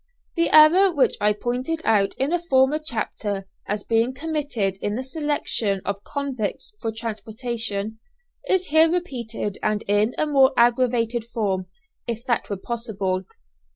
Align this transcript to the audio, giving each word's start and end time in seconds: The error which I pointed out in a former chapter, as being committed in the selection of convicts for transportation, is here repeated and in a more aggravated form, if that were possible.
The 0.35 0.49
error 0.49 0.91
which 0.91 1.15
I 1.21 1.31
pointed 1.33 1.79
out 1.85 2.15
in 2.17 2.33
a 2.33 2.41
former 2.41 2.79
chapter, 2.79 3.47
as 3.67 3.83
being 3.83 4.15
committed 4.15 4.77
in 4.81 4.95
the 4.95 5.03
selection 5.03 5.79
of 5.85 6.03
convicts 6.03 6.73
for 6.81 6.91
transportation, 6.91 7.99
is 8.49 8.65
here 8.73 8.89
repeated 8.91 9.59
and 9.61 9.83
in 9.83 10.15
a 10.17 10.25
more 10.25 10.53
aggravated 10.57 11.25
form, 11.25 11.67
if 12.07 12.25
that 12.25 12.49
were 12.49 12.57
possible. 12.57 13.25